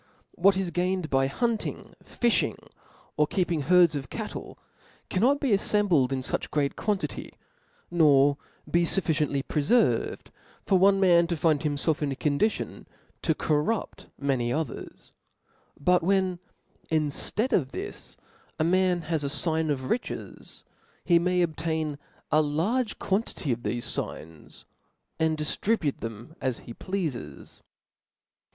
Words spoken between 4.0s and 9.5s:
cattle, cannot be aflcmbled in fuch great quantity, nor be fufRciently